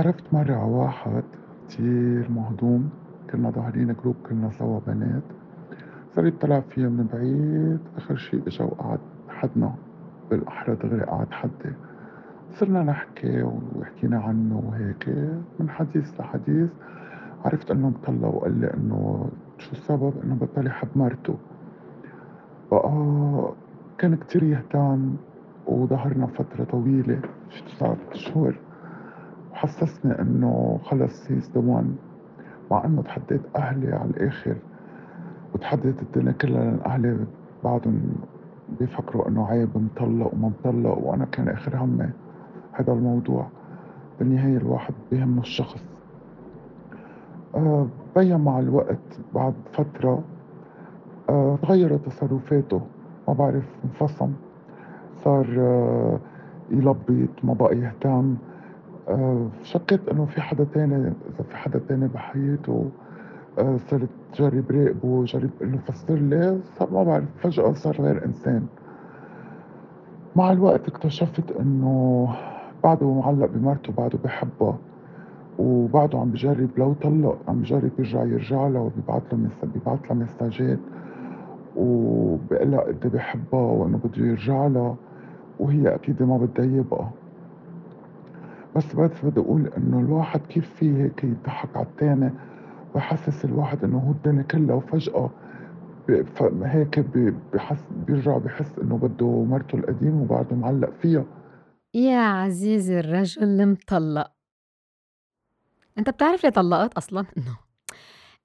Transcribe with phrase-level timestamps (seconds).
[0.00, 1.22] عرفت مرّة على واحد
[1.68, 2.90] كتير مهضوم،
[3.30, 5.22] كنّا ضاهرين جروب كلنا سوا بنات،
[6.16, 8.98] صار يطّلع فيّا من بعيد، آخر شي إجا وقعد
[9.28, 9.74] حدنا،
[10.30, 11.72] بالأحرى دغري قعد حدّي،
[12.58, 15.08] صرنا نحكي وحكينا عنّه وهيك،
[15.58, 16.70] من حديث لحديث.
[17.44, 21.38] عرفت إنّه مطلّق وقال لي إنه شو السبب؟ إنه بطّل يحب مرته،
[22.72, 23.54] بقى
[23.98, 25.16] كان كتير يهتم
[25.66, 27.20] وضهرنا فترة طويلة.
[27.50, 27.96] شي تسعة
[29.64, 31.86] أشهر، وحسّسني إنه خلص he's the one
[32.70, 34.56] مع إنه تحدّيت أهلي على الآخر،
[35.54, 37.26] وتحدّيت الدنيا كلّا لإن أهلي
[37.64, 38.00] بعدُن
[38.68, 42.10] بيفكروا إنه عيب مطلّق وما مطلّق وأنا كان آخر همّي
[42.74, 43.46] هيدا الموضوع،
[44.18, 45.80] بالنهاية الواحد بيهمّه الشخص.
[47.54, 50.24] آآ بيّن مع الوقت بعد فترة
[51.30, 52.80] آآ تغيّرت تصرفاته،
[53.28, 54.32] ما بعرف انفصم،
[55.24, 55.46] صار
[56.70, 58.36] يلبّط، ما بقى يهتم،
[59.62, 62.92] شكّيت إنه في حدا تاني إذا في حدا تاني بحياته،
[63.58, 68.68] آآ صرت جرّب راقبه، جرّب إنه فسّر لي، صار ما بعرف فجأة صار غير إنسان.
[70.36, 72.28] مع الوقت اكتشفت إنه
[72.84, 74.78] بعده معلّق بمرته وبعده بيحبّا،
[75.58, 80.80] وبعده عم بيجرّب لو طلّق عم بيجرّب يرجع وبيبعت لها مس بيبعت لها مساجات
[81.74, 84.96] وبيقول لها قد إيه بيحبّا وإنه بده يرجعلا،
[85.58, 87.19] وهي أكيد ما بدّا يبقى.
[88.76, 92.30] بس بس بدي أقول إنه الواحد كيف في هيك يضحّك على التاني
[92.94, 95.30] ويحسّس الواحد إنه هو الدنيا كلّا وفجأة
[96.64, 96.98] هيك
[97.54, 101.24] بحس بيرجع بحس إنه بده مرته القديمة وبعده معلّق فيها.
[101.94, 104.32] يا عزيزي الرجل المطلّق،
[105.98, 107.56] أنت بتعرف ليه طلّقت أصلًا؟ إنه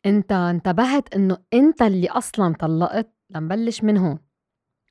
[0.05, 4.19] أنت انتبهت إنه أنت اللي أصلًا طلّقت؟ لنبلّش من هون،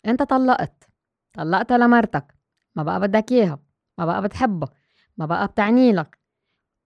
[0.06, 0.88] أنت طلّقت،
[1.32, 2.34] طلّقتا لمرتك،
[2.76, 3.58] ما بقى بدّك ياها،
[3.98, 4.66] ما بقى بتحبّا،
[5.16, 6.18] ما بقى بتعني لك،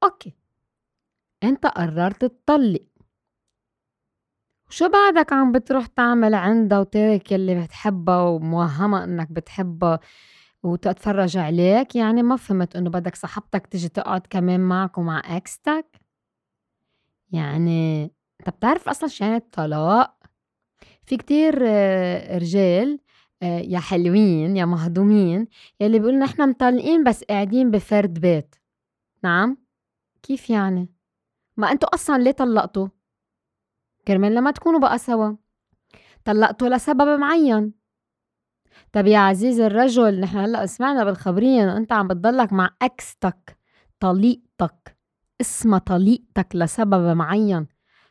[0.04, 0.34] أوكي،
[1.44, 2.86] أنت قرّرت تطلّق،
[4.68, 9.98] وشو بعدك عم بتروح تعمل عندا وتارك يلّي بتحبّا وموهّمة إنّك بتحبّا
[10.62, 16.00] وتتفرّج عليك؟ يعني ما فهمت إنه بدك صاحبتك تيجي تقعد كمان معك ومع إكستك؟
[17.32, 18.04] يعني
[18.40, 20.14] أنت بتعرف أصلًا شو يعني الطلاق؟
[21.06, 21.62] في كتير
[22.42, 23.00] رجال
[23.42, 25.48] يا حلوين يا مهضومين
[25.80, 28.54] يلّي بيقولوا نحن مطلقين بس قاعدين بفرد بيت،
[29.24, 29.56] نعم؟
[30.22, 30.88] كيف يعني؟
[31.56, 32.88] ما أنتم أصلًا ليه طلّقتوا؟
[34.08, 35.36] كرمال لما تكونوا بقى سوا،
[36.24, 37.72] طلّقتوا لسبب معيّن،
[38.92, 43.58] طب يا عزيزي الرجل نحن هلّأ سمعنا بالخبرية إنه أنت عم بتضلّك مع إكستك
[44.00, 44.96] طليقتك
[45.40, 47.66] اسما طليقتك لسبب معيّن،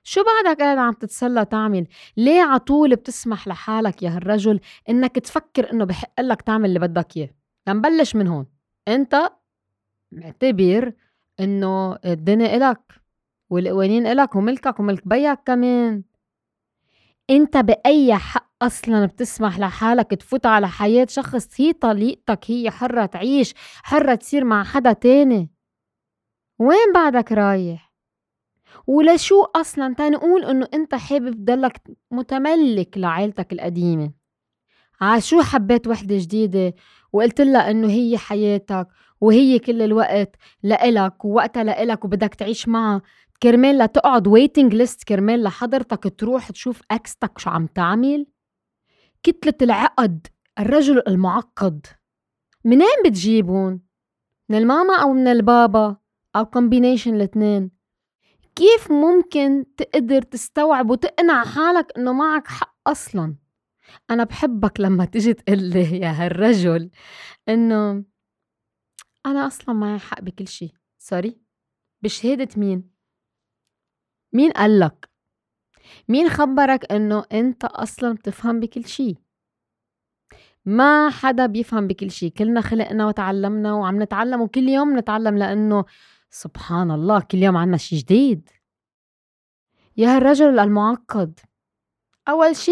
[0.07, 1.87] شو بعدك قاعد عم تتسلّى تعمل؟
[2.17, 4.59] ليه عطول بتسمح لحالك يا هالرجل
[4.89, 7.29] إنّك تفكّر إنه بي حقلّك تعمل اللي بدّك ياه؟
[7.67, 8.45] لنبلّش من هون،
[8.87, 9.31] أنت
[10.11, 10.93] معتبر
[11.39, 12.81] إنه الدنيا إلك
[13.49, 16.03] والقوانين إلك وملكك وملك بيك كمان،
[17.29, 23.53] أنت بأي حق أصلًا بتسمح لحالك تفوت على حياة شخص هي طليقتك هي حرّة تعيش،
[23.83, 25.49] حرّة تصير مع حدا تاني،
[26.59, 27.86] وين بعدك رايح؟
[28.87, 34.11] ولشو أصلًا تنقول إنه أنت حابب تضلّك متملّك لعيلتك القديمة،
[35.01, 36.73] عاشو حبّيت وحدة جديدة
[37.13, 38.87] وقلتلّا إنه هي حياتك
[39.21, 43.01] وهي كل الوقت لإلك ووقتا لإلك وبدّك تعيش معا
[43.43, 48.25] كرمال لا تقعد waiting list كرمال لحضرتك تروح تشوف إكستك شو عم تعمل؟
[49.23, 50.27] كتلة العقد
[50.59, 51.85] الرجل المُعقّد
[52.65, 53.79] منين بتجيبُن؟
[54.49, 55.97] من الماما أو من البابا
[56.35, 57.76] أو combination التنين؟
[58.57, 63.35] كيف ممكن تقدر تستوعب وتقنع حالك إنه معك حق أصلًا؟
[64.11, 66.89] أنا بحبّك لمّا تيجي تقلّي يا هالرجل
[67.49, 68.05] إنه
[69.25, 70.73] أنا أصلًا معي حق بي كل شي
[71.13, 71.31] sorry
[72.03, 72.91] بشهادة مين؟
[74.33, 75.09] مين قالّك؟
[76.09, 79.15] مين خبّرك إنه أنت أصلًا بتفهم بي كل شي؟
[80.65, 85.85] ما حدا بيفهم بي كل شي كلنا خلقنا وتعلّمنا وعم نتعلّم وكل يوم نتعلّم لإنّه
[86.31, 88.49] سبحان الله كل يوم عنّا شي جديد.
[89.97, 91.39] يا هالرجل المُعقّد
[92.29, 92.71] أول شي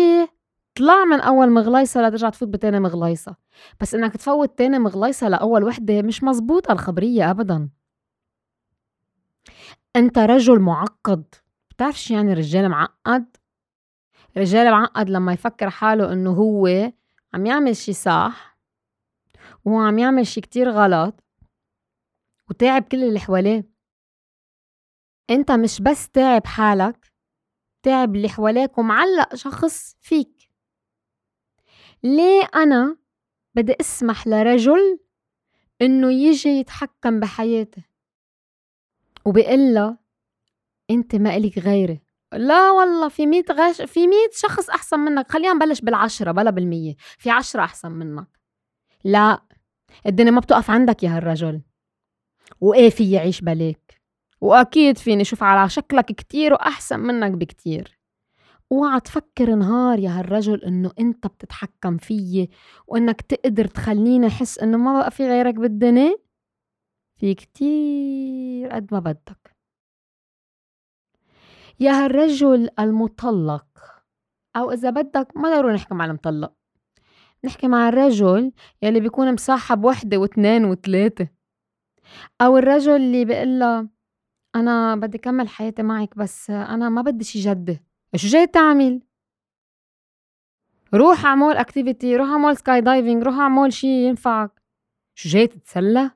[0.77, 3.35] اطلع من أول مغليصة لا ترجع تفوت بتاني مغليصة،
[3.81, 7.69] بس إنّك تفوّت تاني مغليصة لأول وحدة مش مزبوطة الخبريّة أبدًا.
[9.95, 11.23] أنت رجل مُعقّد
[11.71, 13.37] بتعرف شو يعني رجّال معقّد؟
[14.37, 16.91] رجال معقّد لمّا يفكّر حاله إنه هوّ
[17.33, 18.57] عم يعمل شي صح
[19.65, 21.24] وهو عم يعمل شي كتير غلط
[22.49, 23.69] وتاعب كل اللي حواليه،
[25.29, 27.13] أنت مش بس تاعب حالك
[27.83, 30.49] تاعب اللي حواليك ومعلّق شخص فيك،
[32.03, 32.97] ليه أنا
[33.55, 34.99] بدّي إسمح لرجل
[35.81, 37.81] إنّو ييجي يتحكّم بحياتي؟
[39.25, 39.97] وبيقول
[40.91, 42.01] أنت ما إلك غيري؟
[42.33, 45.31] لا والله في 100 غش في 100 شخص أحسن منك.
[45.31, 46.95] خلينا نبلش بالعشرة بلا بالمية.
[47.17, 48.27] في عشرة أحسن منك.
[49.03, 49.41] لا
[50.05, 51.61] الدنيا ما بتقف عندك يا هالرجل.
[52.61, 54.01] وإيه في يعيش بلاك
[54.41, 57.99] وأكيد فيني شوف على شكلك كتير وأحسن منك بكتير.
[58.71, 62.49] أوعى تفكر نهار يا هالرجل إنه أنت بتتحكم فيي
[62.87, 66.15] وإنك تقدر تخليني أحس إنه ما بقى في غيرك بالدنيا؟
[67.15, 69.55] في كتير قد ما بدك.
[71.79, 73.65] يا هالرجل المطلق
[74.55, 76.53] أو إذا بدك ما ضروري نحكي مع المطلق.
[77.45, 78.51] نحكي مع الرجل
[78.81, 81.27] يلي بيكون مصاحب وحدة واثنين وثلاثة.
[82.41, 83.89] أو الرجل اللي بيقول
[84.55, 87.83] أنا بدي كمل حياتي معك بس أنا ما بدي شي جدة
[88.15, 89.01] شو جاي تعمل؟
[90.93, 94.61] روح اعمل activity روح اعمل skydiving روح اعمل شي ينفعك
[95.15, 96.11] شو جاي تتسلى؟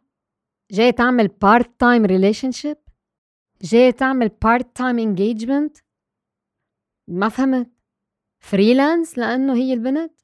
[0.71, 2.77] جاي تعمل part-time relationship؟
[3.61, 5.77] جاي تعمل part-time engagement
[7.07, 7.71] ما فهمت
[8.39, 10.21] freelance لأنه هي البنت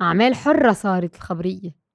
[0.00, 1.85] أعمال حرة صارت الخبرية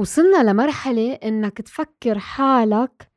[0.00, 3.12] وصلنا لمرحلة إنك تفكر حالك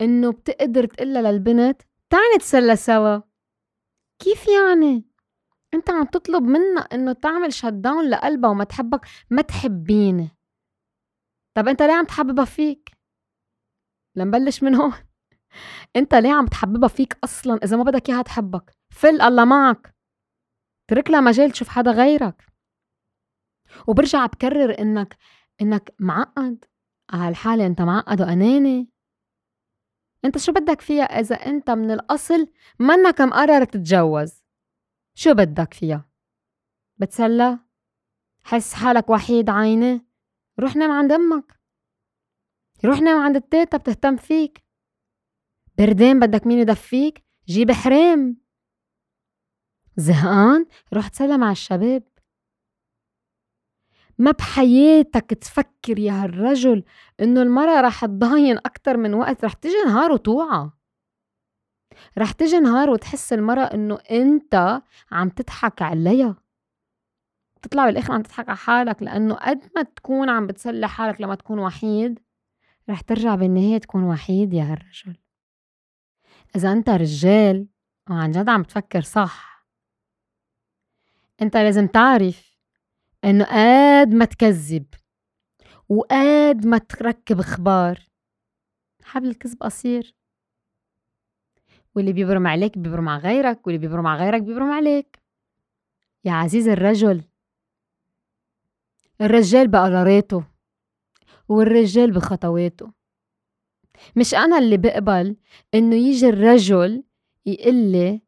[0.00, 3.20] إنه بتقدر تقلها للبنت تعالي نتسلى سوا.
[4.18, 5.04] كيف يعني؟
[5.74, 10.28] أنت عم تطلب منا إنه تعمل شت داون لقلبها وما تحبك ما تحبيني.
[11.56, 12.90] طب أنت ليه عم تحببها فيك؟
[14.16, 14.92] لنبلش من هون.
[15.96, 19.94] أنت ليه عم تحببها فيك أصلا إذا ما بدك إياها تحبك؟ فل الله معك.
[20.90, 22.46] ترك لها مجال تشوف حدا غيرك.
[23.88, 25.16] وبرجع بكرر إنك
[25.60, 26.64] إنك معقد
[27.10, 28.90] هالحالة أنت معقد وأناني؟
[30.24, 34.44] أنت شو بدك فيها إذا أنت من الأصل منك مقرر تتجوز؟
[35.14, 36.10] شو بدك فيها؟
[36.96, 37.58] بتسلى؟
[38.44, 40.06] حس حالك وحيد عيني؟
[40.60, 41.60] روح نام عند أمك.
[42.84, 44.64] روح نام عند التيتا بتهتم فيك.
[45.78, 48.36] بردان بدك مين يدفيك؟ جيب حرام.
[49.96, 52.13] زهقان؟ روح تسلى مع الشباب.
[54.18, 56.84] ما بحياتك تفكر يا هالرجل
[57.20, 60.70] إنه المرأة رح تضاين أكتر من وقت رح تجي نهار وتوعى.
[62.18, 64.82] رح تجي نهار وتحس المرأة إنه أنت
[65.12, 66.36] عم تضحك عليها.
[67.62, 71.58] تطلع بالآخر عم تضحك على حالك لأنه قد ما تكون عم بتسلي حالك لما تكون
[71.58, 72.20] وحيد
[72.90, 75.16] رح ترجع بالنهاية تكون وحيد يا هالرجل.
[76.56, 77.68] إذا أنت رجال
[78.10, 79.66] وعن جد عم تفكر صح.
[81.42, 82.53] أنت لازم تعرف
[83.24, 84.86] إنه قد ما تكذب
[85.88, 88.00] وقد ما تركب أخبار.
[89.04, 90.14] حبل الكذب قصير.
[91.94, 95.22] واللي بيبرم عليك بيبرم على غيرك واللي بيبرم على غيرك بيبرم عليك.
[96.24, 97.24] يا عزيز الرجل.
[99.20, 100.44] الرجال بقراريته
[101.48, 102.92] والرجال بخطواته
[104.16, 105.36] مش أنا اللي بقبل
[105.74, 107.04] إنه يجي الرجل
[107.46, 108.20] يقلي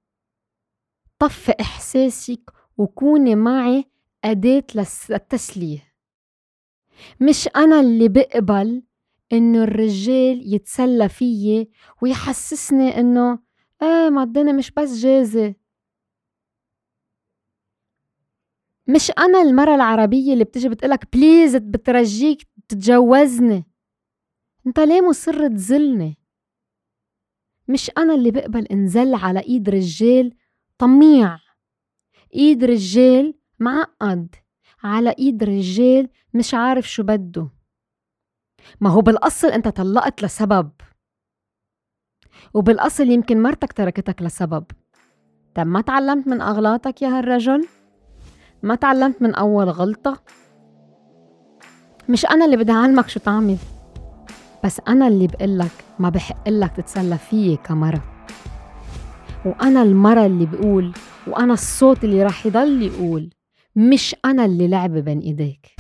[1.18, 3.84] طفي إحساسك وكوني معي
[4.30, 4.64] أداة
[5.10, 5.92] للتسلية.
[7.20, 8.82] مش أنا اللي بقبل
[9.32, 11.70] إنه الرجال يتسلى فيي
[12.02, 13.38] ويحسسني إنه
[13.82, 15.54] إيه ما الدنيا مش بس جازة
[18.88, 23.64] مش أنا المرة العربية اللي بتجي بتقلك بليز بترجيك تتجوزني.
[24.66, 26.18] أنت ليه مصر تزلني
[27.68, 30.32] مش أنا اللي بقبل انزل على إيد رجال
[30.78, 31.38] طميع.
[32.34, 34.34] إيد رجال معقد
[34.84, 37.48] على إيد رجال مش عارف شو بده.
[38.80, 40.70] ما هو بالأصل أنت طلقت لسبب.
[42.54, 44.64] وبالأصل يمكن مرتك تركتك لسبب.
[45.54, 47.68] طب ما تعلمت من أغلاطك يا هالرجل؟
[48.62, 50.22] ما تعلمت من أول غلطة؟
[52.08, 53.56] مش أنا اللي بدي أعلمك شو تعمل.
[54.64, 58.02] بس أنا اللي بقلك ما بحق لك تتسلى فيي كمرة.
[59.44, 60.92] وأنا المرة اللي بقول
[61.26, 63.30] وأنا الصوت اللي راح يضل يقول.
[63.76, 65.75] مش أنا اللي لعبة بين إيديك.